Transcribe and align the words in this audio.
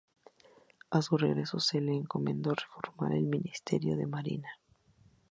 A 0.89 1.03
su 1.03 1.15
regreso, 1.15 1.59
se 1.59 1.79
le 1.79 1.93
encomendó 1.93 2.55
reformar 2.55 3.11
el 3.13 3.27
Ministerio 3.27 3.95
de 3.95 4.07
Marina. 4.07 4.49